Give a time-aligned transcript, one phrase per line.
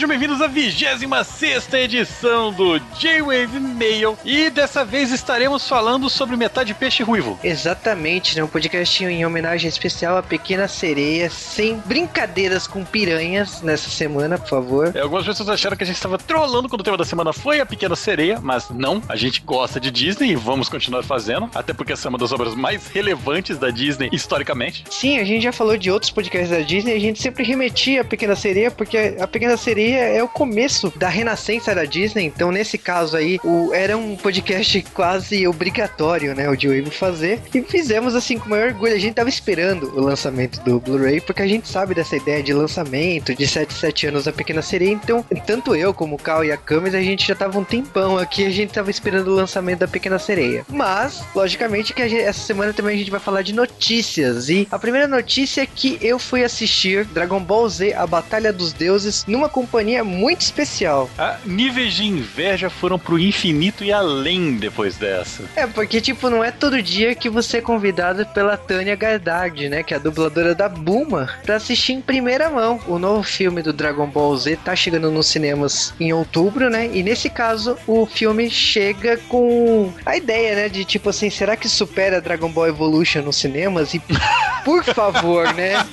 [0.00, 4.16] sejam bem-vindos à 26 edição do J-Wave Mail.
[4.24, 7.38] E dessa vez estaremos falando sobre metade peixe ruivo.
[7.44, 8.42] Exatamente, né?
[8.42, 14.48] Um podcast em homenagem especial à Pequena Sereia, sem brincadeiras com piranhas nessa semana, por
[14.48, 14.96] favor.
[14.96, 17.60] É, algumas pessoas acharam que a gente estava trolando quando o tema da semana foi
[17.60, 19.02] a Pequena Sereia, mas não.
[19.06, 22.32] A gente gosta de Disney e vamos continuar fazendo, até porque essa é uma das
[22.32, 24.82] obras mais relevantes da Disney historicamente.
[24.88, 28.04] Sim, a gente já falou de outros podcasts da Disney, a gente sempre remetia a
[28.04, 32.78] Pequena Sereia, porque a Pequena Sereia é o começo da renascença da Disney, então nesse
[32.78, 38.14] caso aí, o, era um podcast quase obrigatório, né, o de Wave fazer, e fizemos
[38.14, 41.68] assim com maior orgulho, a gente tava esperando o lançamento do Blu-ray, porque a gente
[41.68, 45.92] sabe dessa ideia de lançamento, de 7 7 anos da Pequena Sereia, então tanto eu
[45.92, 48.72] como o Cal e a Camis, a gente já tava um tempão aqui, a gente
[48.72, 50.64] tava esperando o lançamento da Pequena Sereia.
[50.68, 54.78] Mas, logicamente que gente, essa semana também a gente vai falar de notícias, e a
[54.78, 59.48] primeira notícia é que eu fui assistir Dragon Ball Z, a Batalha dos Deuses, numa
[59.48, 61.08] companhia muito especial.
[61.18, 65.44] Ah, níveis de inveja foram pro infinito e além depois dessa.
[65.56, 69.82] É, porque, tipo, não é todo dia que você é convidado pela Tânia Gardard, né?
[69.82, 72.80] Que é a dubladora da Buma, pra assistir em primeira mão.
[72.86, 76.90] O novo filme do Dragon Ball Z tá chegando nos cinemas em outubro, né?
[76.92, 80.68] E nesse caso, o filme chega com a ideia, né?
[80.68, 83.94] De tipo assim, será que supera Dragon Ball Evolution nos cinemas?
[83.94, 84.02] E
[84.64, 85.86] por favor, né?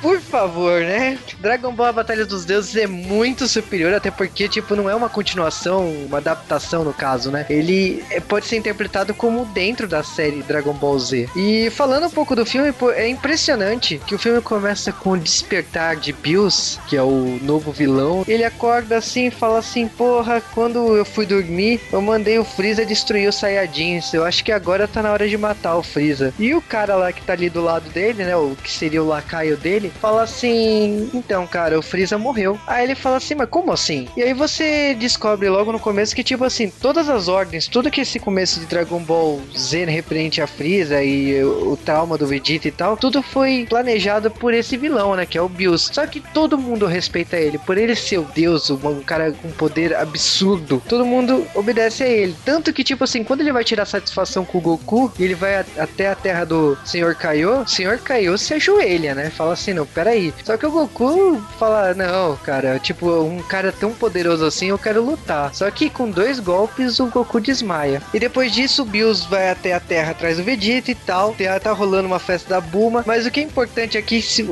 [0.00, 1.18] Por favor, né?
[1.40, 5.08] Dragon Ball A Batalha dos Deuses é muito superior, até porque, tipo, não é uma
[5.08, 7.46] continuação, uma adaptação no caso, né?
[7.50, 11.28] Ele é, pode ser interpretado como dentro da série Dragon Ball Z.
[11.36, 15.96] E falando um pouco do filme, é impressionante que o filme começa com o despertar
[15.96, 18.24] de Bills, que é o novo vilão.
[18.26, 22.84] Ele acorda assim e fala assim: Porra, quando eu fui dormir, eu mandei o Freeza
[22.84, 24.12] destruir os Saiyajins.
[24.12, 26.32] Eu acho que agora tá na hora de matar o Freeza.
[26.38, 28.36] E o cara lá que tá ali do lado dele, né?
[28.36, 32.58] O que seria o lacaio dele, fala assim: Então, cara, o Freeza morreu.
[32.66, 34.08] Aí ele fala assim: Mas como assim?
[34.16, 38.00] E aí você descobre logo no começo que, tipo assim, todas as ordens, tudo que
[38.00, 42.70] esse começo de Dragon Ball Z referente a Freeza e o, trauma do Vegeta e
[42.70, 45.26] tal, tudo foi planejado por esse vilão, né?
[45.26, 45.90] Que é o Bills.
[45.92, 47.58] Só que todo mundo respeita ele.
[47.58, 52.34] Por ele ser o deus, um cara com poder absurdo, todo mundo obedece a ele.
[52.44, 56.08] Tanto que, tipo assim, quando ele vai tirar satisfação com o Goku, ele vai até
[56.08, 59.30] a terra do Senhor Kaiô, Senhor Kaiô se ajoelha, né?
[59.30, 60.32] Fala assim, não, peraí.
[60.44, 65.04] Só que o Goku fala, não, cara, tipo, um cara tão poderoso assim, eu quero
[65.04, 65.54] lutar.
[65.54, 68.02] Só que com dois golpes, o Goku desmaia.
[68.12, 71.34] E depois disso, o Bills vai até a terra atrás do Vegeta e tal.
[71.62, 73.04] Tá rolando uma festa da Buma.
[73.06, 74.46] Mas o que é importante aqui, se,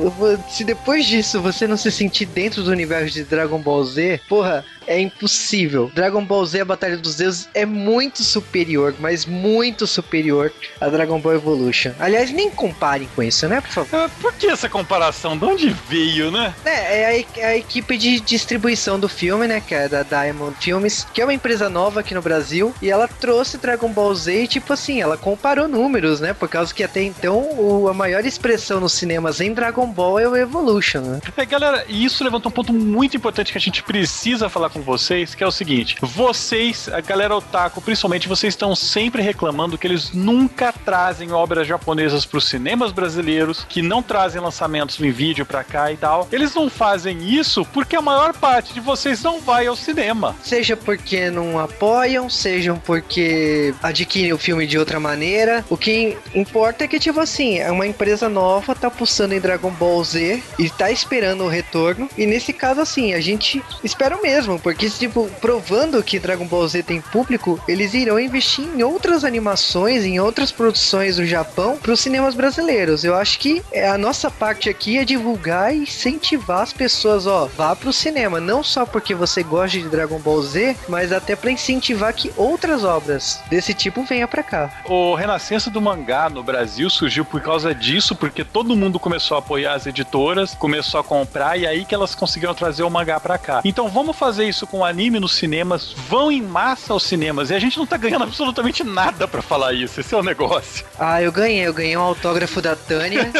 [0.49, 4.63] se depois disso você não se sentir dentro do universo de Dragon Ball Z, porra,
[4.89, 5.91] é impossível.
[5.93, 10.51] Dragon Ball Z, a Batalha dos Deuses, é muito superior, mas muito superior
[10.81, 11.91] a Dragon Ball Evolution.
[11.99, 13.99] Aliás, nem comparem com isso, né, por favor?
[13.99, 15.37] Ah, por que essa comparação?
[15.37, 16.53] De onde veio, né?
[16.65, 20.55] É, é a, é a, equipe de distribuição do filme, né, que é da Diamond
[20.59, 24.43] Films, que é uma empresa nova aqui no Brasil, e ela trouxe Dragon Ball Z
[24.43, 28.25] e, tipo assim, ela comparou números, né, por causa que até então o, a maior
[28.25, 31.19] expressão nos cinemas em Dragon Ball é o Evolution, né?
[31.37, 34.78] É, galera, e isso levanta um ponto muito importante que a gente precisa falar com
[34.79, 39.77] com vocês, que é o seguinte: vocês, a galera otaku, principalmente, vocês estão sempre reclamando
[39.77, 45.11] que eles nunca trazem obras japonesas para os cinemas brasileiros, que não trazem lançamentos em
[45.11, 46.27] vídeo para cá e tal.
[46.31, 50.35] Eles não fazem isso porque a maior parte de vocês não vai ao cinema.
[50.41, 55.65] Seja porque não apoiam, sejam porque adquirem o filme de outra maneira.
[55.69, 59.71] O que importa é que, tipo assim, é uma empresa nova, tá pulsando em Dragon
[59.71, 62.09] Ball Z e tá esperando o retorno.
[62.17, 66.67] E nesse caso, assim, a gente espera o mesmo, porque, tipo, provando que Dragon Ball
[66.67, 71.91] Z tem público, eles irão investir em outras animações, em outras produções do Japão para
[71.91, 73.03] os cinemas brasileiros.
[73.03, 77.75] Eu acho que a nossa parte aqui é divulgar e incentivar as pessoas, ó, vá
[77.75, 82.13] pro cinema, não só porque você gosta de Dragon Ball Z, mas até para incentivar
[82.13, 84.81] que outras obras desse tipo venham para cá.
[84.85, 89.39] O renascença do mangá no Brasil surgiu por causa disso, porque todo mundo começou a
[89.39, 93.37] apoiar as editoras, começou a comprar e aí que elas conseguiram trazer o mangá para
[93.37, 93.61] cá.
[93.63, 97.49] Então vamos fazer isso com anime nos cinemas, vão em massa aos cinemas.
[97.49, 99.99] E a gente não tá ganhando absolutamente nada para falar isso.
[99.99, 100.85] Esse é o negócio.
[101.01, 101.65] Ah, eu ganhei.
[101.65, 103.31] Eu ganhei um autógrafo da Tânia.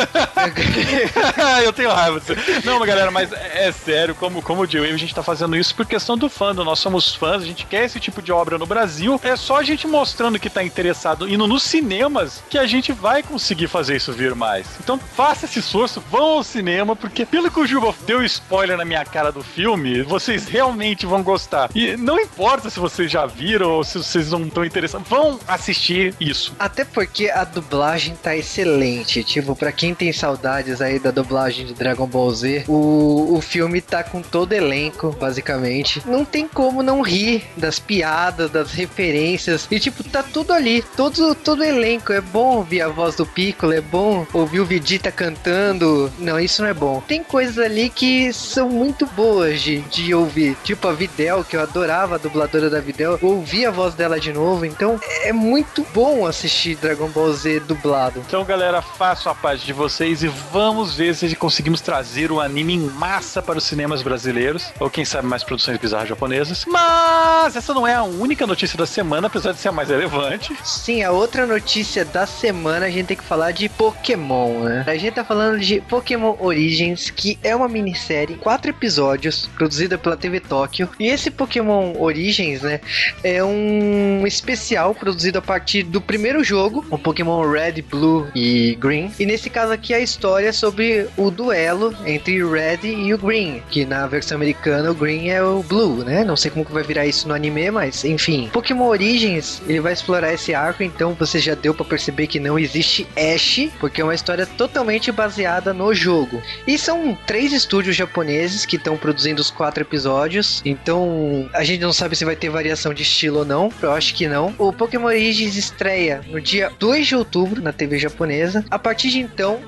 [1.64, 2.22] eu tenho raiva.
[2.64, 5.86] Não, galera, mas é sério, como, como o Joey, a gente tá fazendo isso por
[5.86, 6.64] questão do fandom.
[6.64, 9.20] Nós somos fãs, a gente quer esse tipo de obra no Brasil.
[9.24, 13.22] É só a gente mostrando que tá interessado, indo nos cinemas, que a gente vai
[13.22, 14.68] conseguir fazer isso vir mais.
[14.80, 18.86] Então faça esse esforço, vão ao cinema, porque pelo que o Juba deu spoiler na
[18.86, 21.70] minha cara do filme, vocês realmente certamente vão gostar.
[21.74, 26.14] E não importa se vocês já viram ou se vocês não estão interessados, vão assistir
[26.20, 26.54] isso.
[26.60, 29.24] Até porque a dublagem tá excelente.
[29.24, 33.82] Tipo, pra quem tem saudades aí da dublagem de Dragon Ball Z, o, o filme
[33.82, 36.02] tá com todo elenco, basicamente.
[36.06, 39.68] Não tem como não rir das piadas, das referências.
[39.72, 40.84] E, tipo, tá tudo ali.
[40.96, 42.12] Todo, todo elenco.
[42.12, 46.12] É bom ouvir a voz do Piccolo, é bom ouvir o Vegeta cantando.
[46.20, 47.02] Não, isso não é bom.
[47.08, 50.58] Tem coisas ali que são muito boas de, de ouvir.
[50.64, 53.20] Tipo a Videl, que eu adorava a dubladora da Videl.
[53.22, 54.66] Ouvi a voz dela de novo.
[54.66, 58.24] Então, é muito bom assistir Dragon Ball Z dublado.
[58.26, 62.74] Então, galera, façam a parte de vocês e vamos ver se conseguimos trazer o anime
[62.74, 64.72] em massa para os cinemas brasileiros.
[64.80, 66.66] Ou quem sabe mais produções bizarras japonesas.
[66.68, 70.56] Mas essa não é a única notícia da semana, apesar de ser a mais relevante.
[70.64, 74.84] Sim, a outra notícia da semana a gente tem que falar de Pokémon, né?
[74.88, 80.18] A gente tá falando de Pokémon Origins, que é uma minissérie, quatro episódios, produzida pela
[80.18, 80.79] TV Tóquio.
[81.00, 82.80] E esse Pokémon Origins, né,
[83.24, 89.12] é um especial produzido a partir do primeiro jogo, o Pokémon Red, Blue e Green.
[89.20, 93.18] E nesse caso aqui a história é sobre o duelo entre o Red e o
[93.18, 96.24] Green, que na versão americana o Green é o Blue, né?
[96.24, 98.50] Não sei como que vai virar isso no anime, mas enfim.
[98.52, 102.58] Pokémon Origins, ele vai explorar esse arco, então você já deu para perceber que não
[102.58, 106.42] existe Ash, porque é uma história totalmente baseada no jogo.
[106.68, 111.94] E são três estúdios japoneses que estão produzindo os quatro episódios, então a gente não
[111.94, 114.54] sabe se vai ter variação de estilo ou não, eu acho que não.
[114.58, 118.64] O Pokémon Origins estreia no dia 2 de outubro na TV japonesa.
[118.70, 119.60] A partir de então,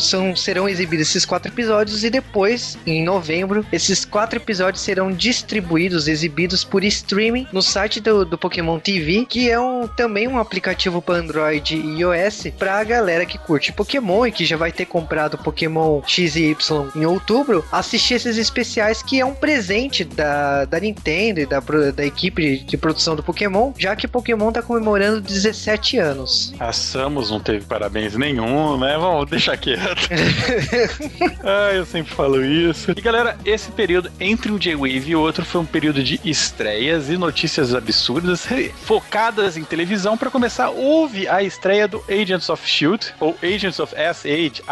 [0.00, 6.08] são, serão exibidos esses quatro episódios e depois, em novembro, esses quatro episódios serão distribuídos,
[6.08, 11.00] exibidos por streaming no site do, do Pokémon TV, que é um, também um aplicativo
[11.00, 14.86] para Android e iOS para a galera que curte Pokémon e que já vai ter
[14.86, 20.23] comprado Pokémon X e Y em outubro, assistir esses especiais que é um presente da,
[20.68, 21.60] da Nintendo e da,
[21.94, 26.54] da equipe de produção do Pokémon, já que Pokémon tá comemorando 17 anos.
[26.58, 28.96] A Samus não teve parabéns nenhum, né?
[28.98, 30.08] Vamos deixar quieto.
[31.44, 32.92] ah, eu sempre falo isso.
[32.96, 37.16] E galera, esse período entre um J-Wave e outro foi um período de estreias e
[37.16, 38.46] notícias absurdas
[38.82, 40.16] focadas em televisão.
[40.16, 44.62] Para começar, houve a estreia do Agents of Shield ou Agents of S-H-I-E-L-D,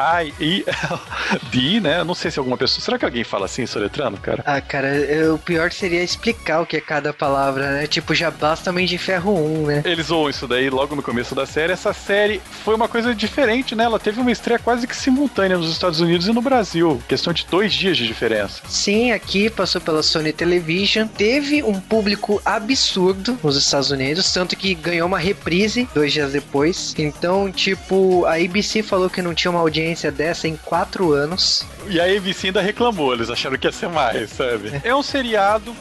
[1.81, 2.05] né?
[2.05, 2.85] Não sei se alguma pessoa.
[2.85, 4.43] Será que alguém fala assim, soletrando, cara?
[4.47, 4.93] Ah, cara,
[5.33, 7.87] o pior seria explicar o que é cada palavra, né?
[7.87, 9.83] Tipo, já basta também de Ferro 1, né?
[9.85, 11.73] Eles zoam isso daí logo no começo da série.
[11.73, 13.85] Essa série foi uma coisa diferente, né?
[13.85, 17.03] Ela teve uma estreia quase que simultânea nos Estados Unidos e no Brasil.
[17.09, 18.63] Questão de dois dias de diferença.
[18.69, 21.07] Sim, aqui passou pela Sony Television.
[21.07, 26.95] Teve um público absurdo nos Estados Unidos, tanto que ganhou uma reprise dois dias depois.
[26.99, 31.67] Então, tipo, a ABC falou que não tinha uma audiência dessa em quatro anos.
[31.89, 34.71] E a ABC ainda reclamou, eles acharam que ia ser mais, sabe?
[34.85, 35.32] É, é um seriado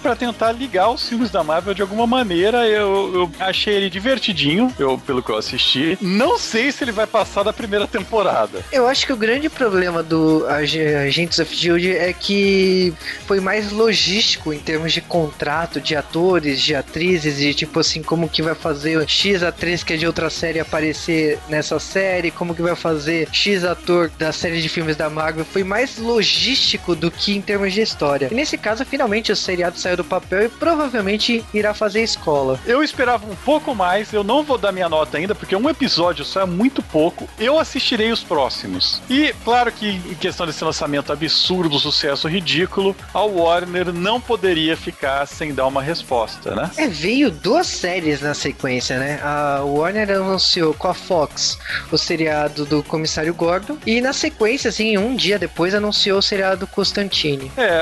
[0.01, 2.68] para tentar ligar os filmes da Marvel de alguma maneira.
[2.68, 5.98] Eu, eu achei ele divertidinho, eu, pelo que eu assisti.
[6.01, 8.63] Não sei se ele vai passar da primeira temporada.
[8.71, 12.94] Eu acho que o grande problema do Agents of Shield é que
[13.25, 18.30] foi mais logístico em termos de contrato de atores, de atrizes, e tipo assim, como
[18.30, 22.62] que vai fazer X atriz que é de outra série aparecer nessa série, como que
[22.62, 25.45] vai fazer X ator da série de filmes da Marvel.
[25.45, 28.30] Foi mais logístico do que em termos de história.
[28.31, 32.59] E nesse caso, finalmente o seriado saiu do papel e provavelmente irá fazer escola.
[32.65, 36.23] Eu esperava um pouco mais, eu não vou dar minha nota ainda, porque um episódio
[36.23, 37.27] só é muito pouco.
[37.39, 39.01] Eu assistirei os próximos.
[39.09, 45.25] E claro que em questão desse lançamento absurdo, sucesso ridículo, a Warner não poderia ficar
[45.25, 46.71] sem dar uma resposta, né?
[46.77, 49.19] É, veio duas séries na sequência, né?
[49.23, 51.57] A Warner anunciou com a Fox
[51.91, 56.67] o seriado do Comissário Gordon e na sequência, assim, um dia depois anunciou o seriado
[56.67, 57.51] Constantine.
[57.57, 57.81] É,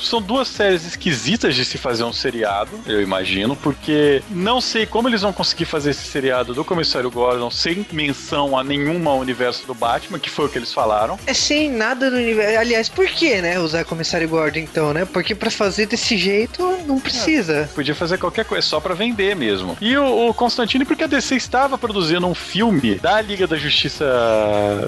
[0.00, 5.08] são duas séries esquisitas de se fazer um seriado, eu imagino, porque não sei como
[5.08, 9.74] eles vão conseguir fazer esse seriado do Comissário Gordon sem menção a nenhuma universo do
[9.74, 11.18] Batman, que foi o que eles falaram.
[11.26, 12.58] É sem nada do universo.
[12.58, 15.04] Aliás, por que, né, usar Comissário Gordon então, né?
[15.04, 17.52] Porque para fazer desse jeito não precisa.
[17.52, 19.76] É, podia fazer qualquer coisa, só para vender mesmo.
[19.80, 24.06] E o, o Constantine, porque a DC estava produzindo um filme da Liga da Justiça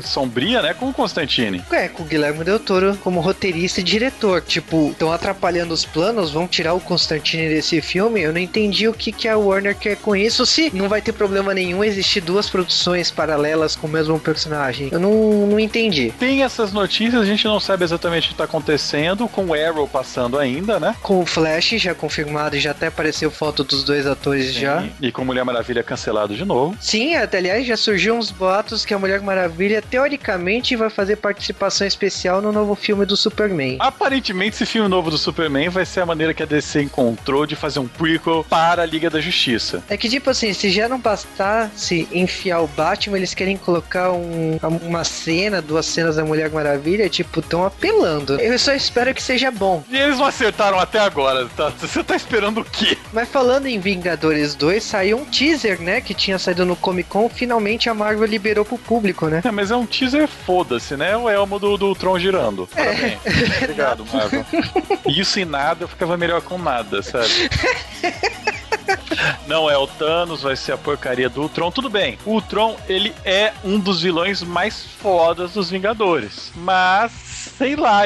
[0.02, 1.62] Sombria, né, com o Constantine.
[1.70, 4.42] É, com o Guilherme Del Toro como roteirista e diretor.
[4.42, 8.20] Tipo, estão atrapalhando os planos, vão tirar o Constantine desse filme.
[8.20, 10.46] Eu não entendi o que, que a Warner quer com isso.
[10.46, 14.88] Se não vai ter problema nenhum existir duas produções paralelas com o mesmo personagem.
[14.90, 16.12] Eu não, não entendi.
[16.18, 19.86] Tem essas notícias, a gente não sabe exatamente o que está acontecendo, com o Arrow
[19.86, 20.96] passando ainda, né?
[21.02, 24.60] Com o Flash já confirmado, já até apareceu foto dos dois atores Sim.
[24.60, 24.84] já.
[25.00, 26.76] E com Mulher Maravilha cancelado de novo.
[26.80, 31.86] Sim, até aliás já surgiu uns boatos que a Mulher Maravilha teoricamente vai fazer participação
[31.86, 33.76] especial no novo filme do Superman.
[33.80, 37.44] Aparentemente esse filme novo do Superman vai vai ser a maneira que a DC encontrou
[37.44, 39.82] de fazer um prequel para a Liga da Justiça.
[39.88, 44.58] É que, tipo assim, se já não bastasse enfiar o Batman, eles querem colocar um,
[44.82, 48.40] uma cena, duas cenas da Mulher Maravilha, tipo, tão apelando.
[48.40, 49.82] Eu só espero que seja bom.
[49.90, 51.72] E eles não acertaram até agora, tá?
[51.80, 52.96] Você tá esperando o quê?
[53.12, 56.00] Mas falando em Vingadores 2, saiu um teaser, né?
[56.00, 59.42] Que tinha saído no Comic Con, finalmente a Marvel liberou pro público, né?
[59.44, 61.16] É, mas é um teaser foda-se, né?
[61.16, 62.68] O elmo do, do Tron girando.
[62.68, 63.18] Parabéns.
[63.24, 63.64] É.
[63.64, 64.44] Obrigado, Marvel.
[65.08, 67.28] Isso e nada, eu ficava melhor com nada, sabe?
[69.46, 71.70] Não é o Thanos, vai ser a porcaria do Ultron.
[71.70, 76.52] Tudo bem, o Ultron, ele é um dos vilões mais fodas dos Vingadores.
[76.54, 77.12] Mas
[77.62, 78.02] sei lá,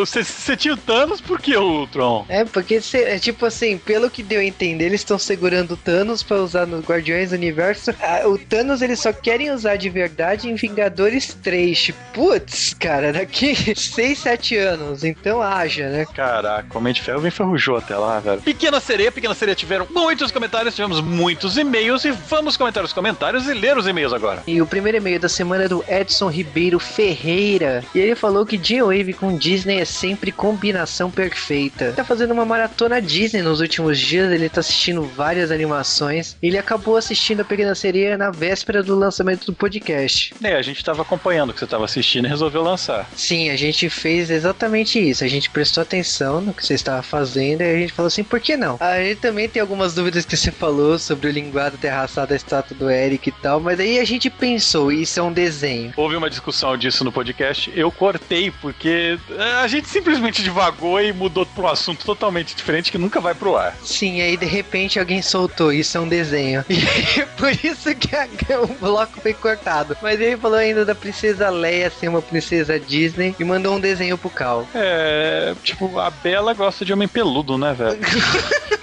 [0.00, 2.26] você tinha o Thanos por que o Ultron?
[2.28, 5.76] É, porque cê, é tipo assim, pelo que deu a entender, eles estão segurando o
[5.76, 7.94] Thanos pra usar nos Guardiões do Universo.
[8.02, 11.80] Ah, o Thanos eles só querem usar de verdade em Vingadores 3.
[11.84, 16.06] Tipo, putz, cara, daqui 6, 7 anos, então haja, né?
[16.14, 18.42] Caraca, o Homem de Ferro vem ferrujou até lá, velho.
[18.42, 23.48] Pequena Sereia, Pequena Sereia tiveram muitos comentários, tivemos muitos e-mails e vamos comentar os comentários
[23.48, 24.42] e ler os e-mails agora.
[24.46, 27.82] E o primeiro e-mail da semana é do Edson Ribeiro Ferreira.
[27.94, 31.92] E ele falou que Jim Wave com Disney é sempre combinação perfeita.
[31.92, 36.36] Tá fazendo uma maratona Disney nos últimos dias, ele tá assistindo várias animações.
[36.42, 40.34] Ele acabou assistindo a Pequena Sereia na véspera do lançamento do podcast.
[40.42, 43.08] É, a gente tava acompanhando o que você tava assistindo e resolveu lançar.
[43.14, 45.22] Sim, a gente fez exatamente isso.
[45.22, 48.40] A gente prestou atenção no que você estava fazendo e a gente falou assim, por
[48.40, 48.78] que não?
[48.80, 52.76] A gente também tem algumas dúvidas que você falou sobre o linguado terraçado da estátua
[52.76, 55.92] do Eric e tal, mas aí a gente pensou, isso é um desenho.
[55.96, 59.18] Houve uma discussão disso no podcast, eu cortei porque
[59.60, 63.56] a gente simplesmente divagou e mudou para um assunto totalmente diferente que nunca vai pro
[63.56, 63.76] ar.
[63.82, 66.64] Sim, aí de repente alguém soltou, isso é um desenho.
[67.18, 68.28] E por isso que a,
[68.60, 69.96] o bloco foi cortado.
[70.00, 74.16] Mas ele falou ainda da princesa Leia ser uma princesa Disney e mandou um desenho
[74.16, 74.66] pro Cal.
[74.74, 77.98] É, tipo, a Bela gosta de homem peludo, né, velho?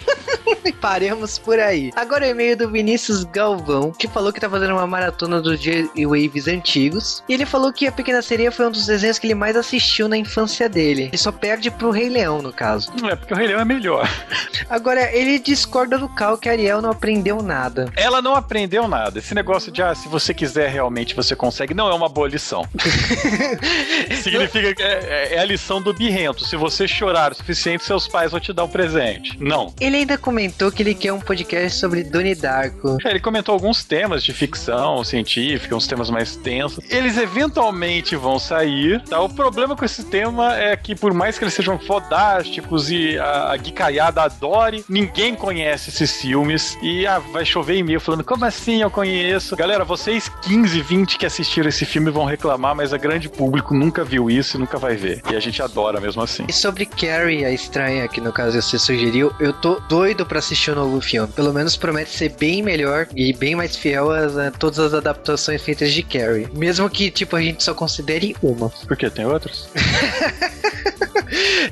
[0.82, 1.92] Paremos por aí.
[1.96, 6.48] Agora é e-mail do Vinícius Galvão, que falou que tá fazendo uma maratona dos J-Waves
[6.48, 7.24] antigos.
[7.28, 10.08] E ele falou que a Pequena Sereia foi um dos desenhos que ele mais assistiu
[10.08, 11.04] na infância dele.
[11.04, 12.92] Ele só perde pro Rei Leão, no caso.
[13.04, 14.10] É, porque o Rei Leão é melhor.
[14.70, 17.92] Agora, ele discorda do Cal que a Ariel não aprendeu nada.
[17.96, 19.20] Ela não aprendeu nada.
[19.20, 22.68] Esse negócio de, ah, se você quiser realmente você consegue, não é uma boa lição.
[24.22, 26.44] Significa que é, é, é, a lição do birrento.
[26.44, 29.38] Se você chorar o suficiente, seus pais vão te dar um presente.
[29.40, 29.74] Não.
[29.80, 32.98] Ele ainda comentou que ele quer um podcast sobre Donnie Darko.
[33.06, 36.84] É, ele comentou alguns temas de ficção científica, uns temas mais tensos.
[36.92, 39.02] Eles eventualmente vão sair.
[39.04, 39.22] Tá?
[39.22, 43.54] O problema com esse tema é que, por mais que eles sejam fodásticos e a,
[43.54, 46.78] a guicaiada adore, ninguém conhece esses filmes.
[46.82, 49.56] E ah, vai chover e-mail falando: como assim eu conheço?
[49.56, 54.04] Galera, vocês 15, 20 que assistiram esse filme vão reclamar, mas a grande público nunca
[54.04, 55.22] viu isso e nunca vai ver.
[55.32, 56.44] E a gente adora mesmo assim.
[56.46, 60.72] E sobre Carrie, a estranha, que no caso você sugeriu, eu tô doido pra assistir
[60.72, 61.32] o novo filme.
[61.34, 65.62] Pelo menos promete ser bem melhor e bem mais fiel a, a todas as adaptações
[65.62, 66.48] feitas de Carrie.
[66.54, 68.70] Mesmo que, tipo, a gente só considere uma.
[68.88, 69.68] Porque tem outras?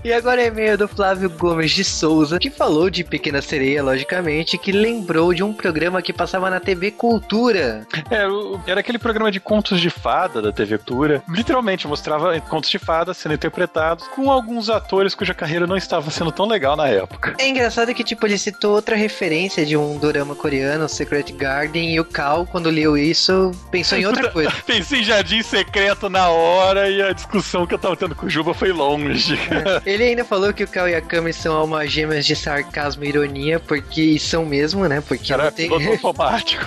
[0.04, 4.58] e agora é e-mail do Flávio Gomes de Souza, que falou de Pequena Sereia, logicamente,
[4.58, 7.86] que lembrou de um programa que passava na TV Cultura.
[8.10, 8.24] É,
[8.70, 11.24] era aquele programa de contos de fada da TV Cultura.
[11.30, 16.32] Literalmente mostrava contos de fada sendo interpretados com alguns atores cuja carreira não estava sendo
[16.32, 17.36] tão legal na época.
[17.38, 22.00] É engraçado que, tipo, ele citou outra referência de um dorama coreano, Secret Garden, e
[22.00, 24.52] o Cal, quando leu isso, pensou em outra coisa.
[24.66, 28.30] Pensei em Jardim Secreto na hora e a discussão que eu tava tendo com o
[28.30, 29.38] Juba foi longe.
[29.86, 33.10] Ele ainda falou que o Cal e a Kami são almas gêmeas de sarcasmo e
[33.10, 35.02] ironia, porque são mesmo, né?
[35.02, 35.70] Porque Cara, tem...
[35.88, 36.66] automático.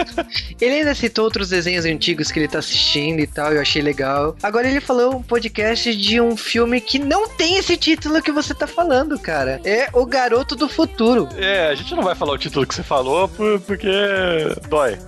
[0.60, 4.36] ele ainda citou outros desenhos antigos que ele tá assistindo e tal, eu achei legal.
[4.42, 8.54] Agora ele falou um podcast de um filme que não tem esse título que você
[8.54, 9.60] tá falando, cara.
[9.64, 11.28] É O Garoto do Futuro.
[11.36, 13.28] É, a gente não vai falar o título que você falou
[13.66, 13.88] porque
[14.68, 14.98] dói.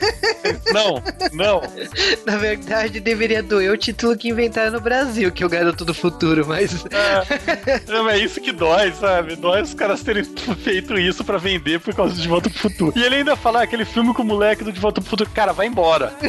[0.72, 1.02] não,
[1.32, 1.62] não.
[2.26, 5.94] Na verdade, deveria doer o título que inventaram no Brasil, que é o Garoto do
[5.94, 6.84] Futuro, mas.
[6.90, 9.36] É, é isso que dói, sabe?
[9.36, 12.92] Dói os caras terem feito isso para vender por causa de Volta pro Futuro.
[12.94, 15.52] E ele ainda falar aquele filme com o moleque do De Volta pro Futuro, cara,
[15.52, 16.12] vai embora.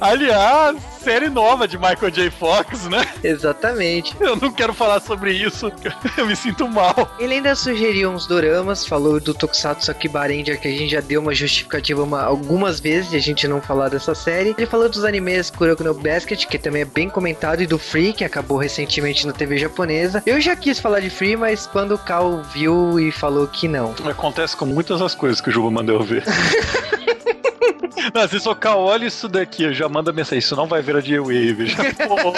[0.00, 2.30] Aliás, série nova de Michael J.
[2.30, 3.06] Fox, né?
[3.22, 4.16] Exatamente.
[4.20, 5.70] Eu não quero falar sobre isso,
[6.16, 7.14] eu me sinto mal.
[7.18, 11.34] Ele ainda sugeriu uns doramas, falou do Tokusatsu Akibarendia, que a gente já deu uma
[11.34, 14.54] justificativa uma, algumas vezes de a gente não falar dessa série.
[14.56, 18.24] Ele falou dos animes Kuroko no Basket, que também é bem comentado, do Free, que
[18.24, 20.22] acabou recentemente na TV japonesa.
[20.26, 23.94] Eu já quis falar de Free, mas quando o Cal viu e falou que não.
[24.04, 26.24] Acontece com muitas das coisas que o Juba mandou ver.
[28.14, 31.66] Não, se socar, olha isso daqui, já manda mensagem, isso não vai virar de wave.
[31.66, 31.78] Já,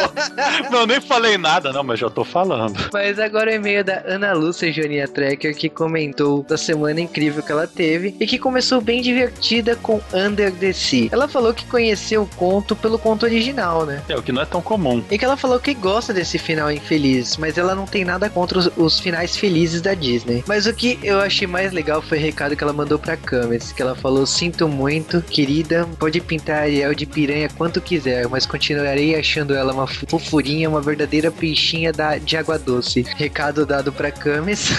[0.71, 2.89] não, nem falei nada, não, mas já tô falando.
[2.93, 7.53] Mas agora é e-mail da Ana Lúcia Joania Trekker, que comentou da semana incrível que
[7.53, 11.09] ela teve e que começou bem divertida com Under the Sea.
[11.13, 14.03] Ela falou que conheceu o conto pelo conto original, né?
[14.09, 15.03] É, o que não é tão comum.
[15.11, 18.59] E que ela falou que gosta desse final infeliz, mas ela não tem nada contra
[18.59, 20.45] os, os finais felizes da Disney.
[20.47, 23.73] Mas o que eu achei mais legal foi o recado que ela mandou pra Camis,
[23.73, 29.17] que ela falou: Sinto muito, querida, pode pintar Ariel de piranha quanto quiser, mas continuarei
[29.17, 33.07] achando ela uma fofurinha, uma verdadeira peixinha da, de água doce.
[33.17, 34.71] Recado dado pra Camis.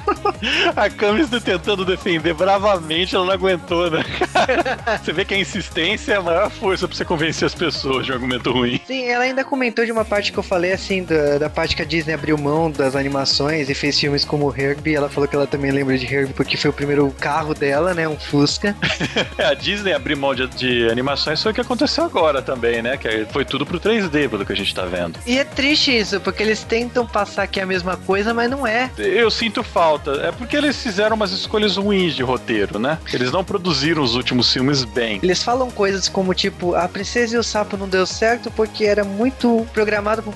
[0.74, 4.02] a Camis tentando defender bravamente, ela não aguentou, né?
[5.04, 8.12] você vê que a insistência é a maior força pra você convencer as pessoas de
[8.12, 8.80] um argumento ruim.
[8.86, 11.82] Sim, ela ainda comentou de uma parte que eu falei, assim, da, da parte que
[11.82, 14.94] a Disney abriu mão das animações e fez filmes como Herbie.
[14.94, 18.08] Ela falou que ela também lembra de Herbie porque foi o primeiro carro dela, né?
[18.08, 18.74] Um Fusca.
[19.36, 22.96] é, a Disney abriu mão de, de, animações foi o que aconteceu agora também, né?
[22.96, 25.18] Que foi tudo pro 3D, pelo que a gente tá vendo.
[25.26, 28.66] E é triste isso, porque eles tentam passar que é a mesma coisa, mas não
[28.66, 28.90] é.
[28.98, 30.12] Eu sinto falta.
[30.22, 32.98] É porque eles fizeram umas escolhas ruins de roteiro, né?
[33.12, 35.20] Eles não produziram os últimos filmes bem.
[35.22, 39.04] Eles falam coisas como, tipo, a Princesa e o Sapo não deu certo porque era
[39.04, 40.32] muito programado pro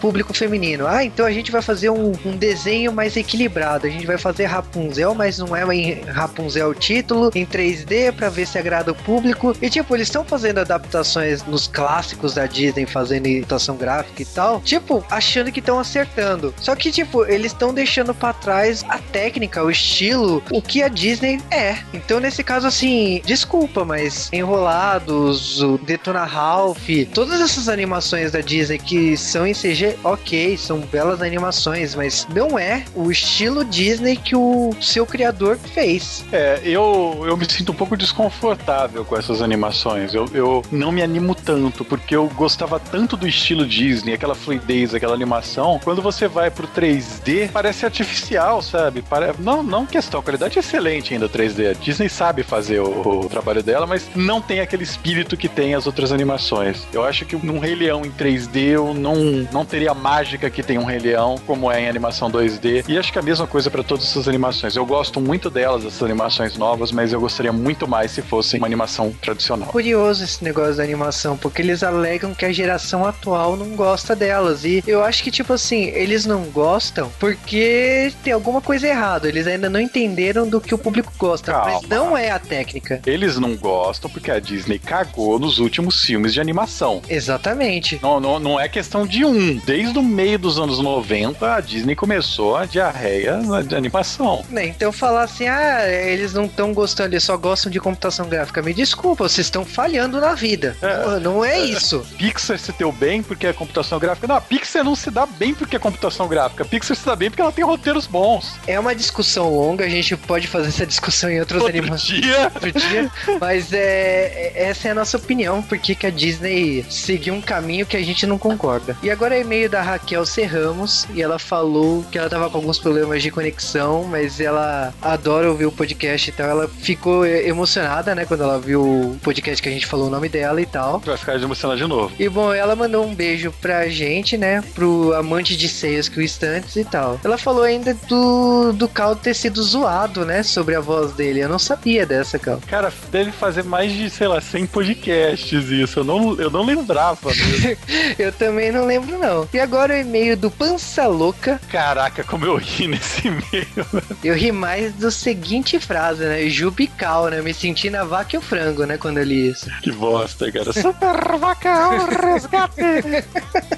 [0.00, 0.86] público feminino.
[0.86, 3.86] Ah, então a gente vai fazer um, um desenho mais equilibrado.
[3.86, 5.64] A gente vai fazer Rapunzel, mas não é
[6.06, 9.54] Rapunzel o título, em 3D para ver se agrada público.
[9.62, 14.60] E tipo, eles estão fazendo adaptações nos clássicos da Disney, fazendo imitação gráfica e tal.
[14.60, 16.52] Tipo, achando que estão acertando.
[16.60, 20.88] Só que, tipo, eles estão deixando para trás a técnica, o estilo, o que a
[20.88, 21.78] Disney é.
[21.92, 28.78] Então, nesse caso, assim, desculpa, mas Enrolados, o Detona Ralph, todas essas animações da Disney
[28.78, 34.34] que são em CG, ok, são belas animações, mas não é o estilo Disney que
[34.34, 36.24] o seu criador fez.
[36.32, 38.73] É, eu, eu me sinto um pouco desconfortável
[39.06, 40.14] com essas animações.
[40.14, 44.94] Eu, eu não me animo tanto, porque eu gostava tanto do estilo Disney, aquela fluidez,
[44.94, 45.80] aquela animação.
[45.82, 49.02] Quando você vai pro 3D, parece artificial, sabe?
[49.02, 49.34] Pare...
[49.38, 51.70] Não, não questão, a qualidade é excelente ainda 3D.
[51.70, 55.74] A Disney sabe fazer o, o trabalho dela, mas não tem aquele espírito que tem
[55.74, 56.86] as outras animações.
[56.92, 59.16] Eu acho que num Rei Leão em 3D eu não,
[59.52, 62.84] não teria a mágica que tem um Rei Leão, como é em animação 2D.
[62.88, 64.76] E acho que é a mesma coisa para todas essas animações.
[64.76, 68.66] Eu gosto muito delas, essas animações novas, mas eu gostaria muito mais se fosse uma
[68.66, 69.68] animação tradicional.
[69.68, 74.64] Curioso esse negócio da animação, porque eles alegam que a geração atual não gosta delas.
[74.64, 79.28] E eu acho que, tipo assim, eles não gostam porque tem alguma coisa errada.
[79.28, 81.52] Eles ainda não entenderam do que o público gosta.
[81.52, 81.80] Calma.
[81.80, 83.00] Mas não é a técnica.
[83.06, 87.02] Eles não gostam porque a Disney cagou nos últimos filmes de animação.
[87.08, 87.98] Exatamente.
[88.02, 89.56] Não, não, não é questão de um.
[89.58, 94.44] Desde o meio dos anos 90, a Disney começou a diarreia de animação.
[94.48, 98.53] Né, então falar assim, ah, eles não estão gostando, eles só gostam de computação gráfica.
[98.62, 100.76] Me desculpa, vocês estão falhando na vida.
[100.80, 102.04] É, não é, é isso.
[102.18, 104.26] Pixar se deu bem porque é computação gráfica.
[104.26, 106.64] Não, a Pixar não se dá bem porque é computação gráfica.
[106.64, 108.54] A Pixar se dá bem porque ela tem roteiros bons.
[108.66, 112.20] É uma discussão longa, a gente pode fazer essa discussão em outros animações.
[112.20, 112.44] Dia.
[112.54, 113.10] Outro dia.
[113.40, 117.86] Mas é, é, essa é a nossa opinião, porque que a Disney seguiu um caminho
[117.86, 118.96] que a gente não concorda.
[119.02, 122.78] E agora é e-mail da Raquel Serramos, e ela falou que ela tava com alguns
[122.78, 128.43] problemas de conexão, mas ela adora ouvir o podcast, então ela ficou emocionada, né, quando
[128.44, 131.00] ela viu o podcast que a gente falou o nome dela e tal.
[131.00, 132.14] Vai ficar emocionada de novo.
[132.18, 136.22] E bom, ela mandou um beijo pra gente, né, pro amante de seias que o
[136.22, 137.18] Estantes e tal.
[137.24, 141.40] Ela falou ainda do, do Cal ter sido zoado, né, sobre a voz dele.
[141.40, 142.60] Eu não sabia dessa, Cal.
[142.66, 146.00] Cara, deve fazer mais de, sei lá, 100 podcasts isso.
[146.00, 147.76] Eu não, eu não lembrava mesmo.
[148.18, 149.48] eu também não lembro, não.
[149.52, 151.60] E agora o e-mail do Pança Louca.
[151.70, 154.04] Caraca, como eu ri nesse e-mail.
[154.22, 156.48] Eu ri mais do seguinte frase, né?
[156.48, 157.40] Jubical, né?
[157.40, 158.96] Me senti na vaca e o frango, né?
[158.96, 159.70] Quando eu li isso.
[159.82, 160.72] Que bosta, cara.
[160.72, 162.80] Super vaca, resgate.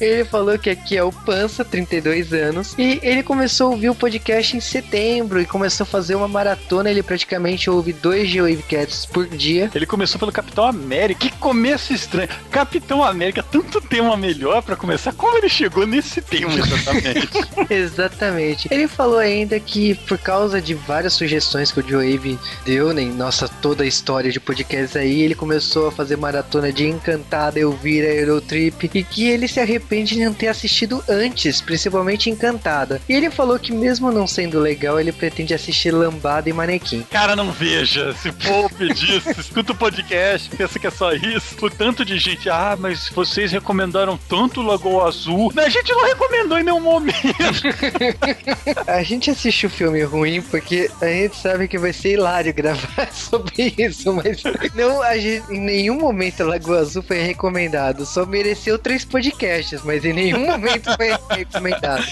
[0.00, 2.74] ele falou que aqui é o Pança, 32 anos.
[2.78, 6.90] E ele começou a ouvir o podcast em setembro e começou a fazer uma maratona.
[6.90, 9.70] Ele praticamente ouve dois G-Wavecats por dia.
[9.74, 11.20] Ele começou pelo Capitão América.
[11.20, 12.28] Que começo estranho.
[12.50, 15.12] Capitão América, tanto tema melhor para começar.
[15.12, 17.28] Como ele chegou nesse tema exatamente?
[17.70, 18.68] exatamente.
[18.70, 23.04] Ele falou ainda que por causa de várias sugestões que o Joe Wave deu, né,
[23.04, 28.08] nossa toda a história de podcast aí, ele começou a fazer maratona de Encantada, Elvira,
[28.08, 33.00] Eurotrip e que e ele se arrepende de não ter assistido antes, principalmente Encantada.
[33.08, 37.02] E ele falou que mesmo não sendo legal, ele pretende assistir Lambada e Manequim.
[37.10, 38.12] Cara, não veja.
[38.14, 41.56] Se poupe disso, escuta o podcast, pensa que é só isso.
[41.64, 45.50] O tanto de gente, ah, mas vocês recomendaram tanto Lagoa Azul.
[45.56, 47.14] A gente não recomendou em nenhum momento.
[48.86, 53.08] a gente assiste o filme ruim porque a gente sabe que vai ser hilário gravar
[53.12, 54.42] sobre isso, mas
[54.74, 58.04] não, a gente, em nenhum momento Lagoa Azul foi recomendado.
[58.04, 62.04] Só mereceu três podcasts, mas em nenhum momento foi recomendado.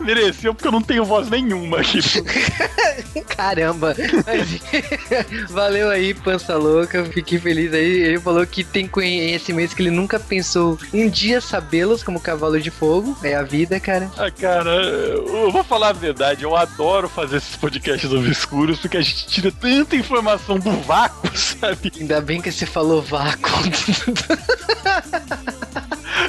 [0.00, 2.00] Mereceu porque eu não tenho voz nenhuma aqui.
[3.36, 3.94] Caramba!
[5.50, 7.04] Valeu aí, Pança Louca.
[7.04, 8.02] Fiquei feliz aí.
[8.02, 12.70] Ele falou que tem conhecimento que ele nunca pensou um dia sabê-los como cavalo de
[12.70, 13.16] fogo.
[13.22, 14.10] É a vida, cara.
[14.16, 16.42] Ah, cara, eu vou falar a verdade.
[16.42, 21.92] Eu adoro fazer esses podcasts obscuros porque a gente tira tanta informação do vácuo, sabe?
[22.00, 23.52] Ainda bem que você falou vácuo.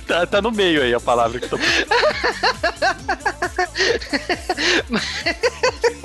[0.03, 1.57] Tá, tá no meio aí a palavra que tô.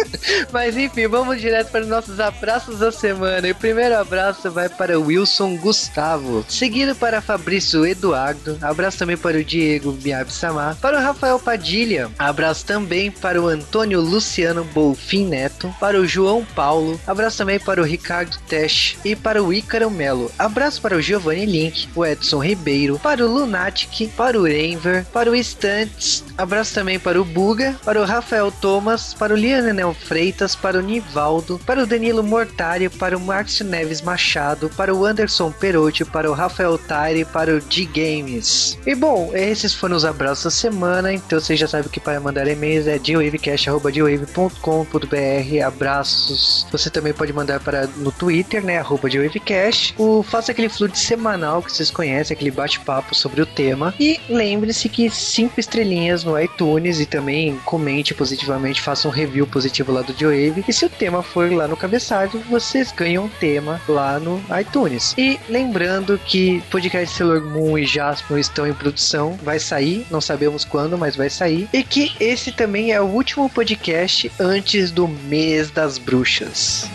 [0.53, 3.47] Mas enfim, vamos direto para os nossos abraços da semana.
[3.47, 8.59] E o primeiro abraço vai para Wilson Gustavo, seguido para Fabrício Eduardo.
[8.61, 12.11] Abraço também para o Diego Biab Samar, para o Rafael Padilha.
[12.19, 17.01] Abraço também para o Antônio Luciano Bolfin Neto, para o João Paulo.
[17.07, 20.31] Abraço também para o Ricardo Tesh e para o Ícaro Melo.
[20.39, 25.31] Abraço para o Giovanni Link, o Edson Ribeiro, para o Lunatic, para o Enver, para
[25.31, 26.25] o Stunts.
[26.37, 30.83] Abraço também para o Buga, para o Rafael Thomas, para o Lionel Freitas, para o
[30.83, 36.31] Nivaldo, para o Danilo Mortari, para o Márcio Neves Machado, para o Anderson Perotti, para
[36.31, 38.79] o Rafael Tari, para o G Games.
[38.87, 42.49] E bom, esses foram os abraços da semana, então você já sabe que para mandar
[42.49, 45.67] e-mails é dwavecast.com.br.
[45.67, 46.67] Abraços.
[46.73, 48.79] Você também pode mandar para no Twitter, né?
[48.79, 49.95] Arroba dwavecast.
[49.99, 53.95] O Faça aquele fluxo semanal que vocês conhecem, aquele bate-papo sobre o tema.
[53.99, 59.93] E lembre-se que cinco estrelinhas no iTunes e também comente positivamente, faça um review positivo
[59.93, 60.65] lá do Joave.
[60.67, 65.15] E se o tema for lá no cabeçalho, vocês ganham um tema lá no iTunes.
[65.17, 70.65] E lembrando que podcast Sailor Moon e Jasper estão em produção, vai sair, não sabemos
[70.65, 71.69] quando, mas vai sair.
[71.73, 76.89] E que esse também é o último podcast antes do mês das bruxas.